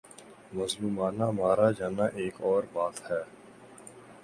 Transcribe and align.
مظلومانہ 0.53 1.27
مارا 1.31 1.69
جانا 1.71 2.05
ایک 2.19 2.35
اور 2.41 2.63
بات 2.73 2.95
ہے۔ 3.11 3.21